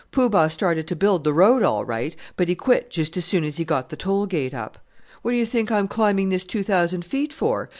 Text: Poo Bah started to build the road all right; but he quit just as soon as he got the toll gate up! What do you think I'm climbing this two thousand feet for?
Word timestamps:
Poo 0.11 0.29
Bah 0.31 0.47
started 0.47 0.87
to 0.87 0.95
build 0.95 1.23
the 1.23 1.31
road 1.31 1.61
all 1.61 1.85
right; 1.85 2.15
but 2.35 2.49
he 2.49 2.55
quit 2.55 2.89
just 2.89 3.15
as 3.17 3.23
soon 3.25 3.43
as 3.43 3.57
he 3.57 3.63
got 3.63 3.89
the 3.89 3.95
toll 3.95 4.25
gate 4.25 4.51
up! 4.55 4.79
What 5.21 5.29
do 5.29 5.37
you 5.37 5.45
think 5.45 5.71
I'm 5.71 5.87
climbing 5.87 6.29
this 6.29 6.43
two 6.43 6.63
thousand 6.63 7.05
feet 7.05 7.31
for? 7.31 7.69